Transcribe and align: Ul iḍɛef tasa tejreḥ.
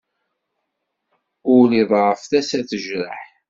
Ul 1.55 1.69
iḍɛef 1.81 2.21
tasa 2.29 2.59
tejreḥ. 2.69 3.21